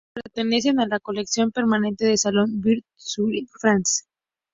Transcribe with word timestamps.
Sus 0.03 0.11
obras 0.15 0.23
pertenecen 0.33 0.79
a 0.79 0.87
la 0.87 0.99
Colección 0.99 1.51
Permanente 1.51 2.05
del 2.07 2.17
Salón 2.17 2.59
Vitry-Sur 2.59 3.29
Seine, 3.31 3.47
France. 3.59 4.05